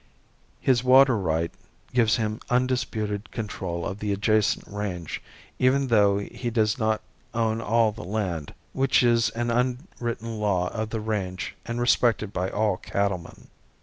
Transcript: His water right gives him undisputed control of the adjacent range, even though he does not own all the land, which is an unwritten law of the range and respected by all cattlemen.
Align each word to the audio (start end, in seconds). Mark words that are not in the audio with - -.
His 0.59 0.83
water 0.83 1.15
right 1.15 1.51
gives 1.93 2.15
him 2.15 2.39
undisputed 2.49 3.29
control 3.29 3.85
of 3.85 3.99
the 3.99 4.11
adjacent 4.11 4.65
range, 4.67 5.21
even 5.59 5.89
though 5.89 6.17
he 6.17 6.49
does 6.49 6.79
not 6.79 7.01
own 7.35 7.61
all 7.61 7.91
the 7.91 8.01
land, 8.03 8.55
which 8.73 9.03
is 9.03 9.29
an 9.35 9.51
unwritten 9.51 10.39
law 10.39 10.69
of 10.73 10.89
the 10.89 11.01
range 11.01 11.55
and 11.67 11.79
respected 11.79 12.33
by 12.33 12.49
all 12.49 12.77
cattlemen. 12.77 13.49